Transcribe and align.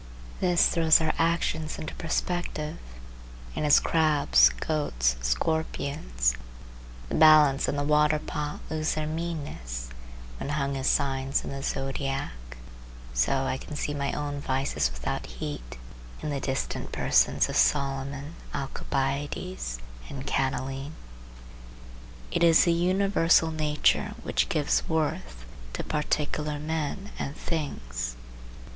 This 0.39 0.67
throws 0.67 0.99
our 0.99 1.13
actions 1.19 1.77
into 1.77 1.93
perspective; 1.93 2.79
and 3.55 3.67
as 3.67 3.79
crabs, 3.79 4.49
goats, 4.49 5.15
scorpions, 5.21 6.33
the 7.07 7.13
balance 7.13 7.67
and 7.67 7.77
the 7.77 7.83
waterpot 7.85 8.61
lose 8.71 8.95
their 8.95 9.05
meanness 9.05 9.89
when 10.39 10.49
hung 10.49 10.75
as 10.75 10.87
signs 10.87 11.43
in 11.43 11.51
the 11.51 11.61
zodiac, 11.61 12.57
so 13.13 13.43
I 13.43 13.59
can 13.59 13.75
see 13.75 13.93
my 13.93 14.11
own 14.13 14.39
vices 14.41 14.89
without 14.91 15.27
heat 15.27 15.77
in 16.23 16.31
the 16.31 16.39
distant 16.39 16.91
persons 16.91 17.47
of 17.47 17.55
Solomon, 17.55 18.33
Alcibiades, 18.55 19.77
and 20.09 20.25
Catiline. 20.25 20.95
It 22.31 22.43
is 22.43 22.63
the 22.63 22.73
universal 22.73 23.51
nature 23.51 24.15
which 24.23 24.49
gives 24.49 24.89
worth 24.89 25.45
to 25.73 25.83
particular 25.83 26.57
men 26.57 27.11
and 27.19 27.35
things. 27.37 28.15